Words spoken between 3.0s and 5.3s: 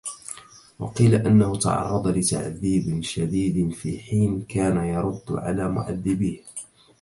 شديد في حين كان يرد